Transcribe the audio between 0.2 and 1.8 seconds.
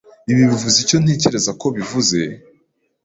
Ibi bivuze icyo ntekereza ko